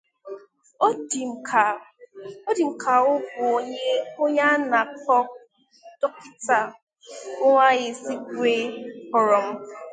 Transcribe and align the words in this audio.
Ọ 0.85 2.53
dị 2.59 2.63
m 2.69 2.71
ka 2.83 2.93
ọ 3.11 3.13
bụ 3.33 3.45
onye 4.23 4.43
a 4.49 4.51
na-akpọ 4.71 5.17
Dọkịta 5.99 6.59
Nwaezeigwe 7.41 8.53
kpọrọ 9.07 9.37
m 9.45 9.47